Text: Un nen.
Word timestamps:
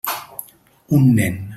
Un 0.99 1.05
nen. 1.19 1.41